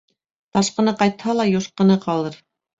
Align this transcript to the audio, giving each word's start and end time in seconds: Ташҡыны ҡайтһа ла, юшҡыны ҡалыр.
Ташҡыны 0.57 0.95
ҡайтһа 1.03 1.37
ла, 1.43 1.47
юшҡыны 1.53 2.01
ҡалыр. 2.09 2.45